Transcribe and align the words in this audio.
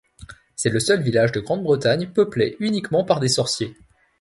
C’est 0.55 0.71
le 0.71 0.79
seul 0.79 1.03
village 1.03 1.31
de 1.31 1.39
Grande-Bretagne 1.41 2.07
peuplé 2.07 2.57
uniquement 2.59 3.03
par 3.03 3.19
des 3.19 3.29
sorciers. 3.29 3.77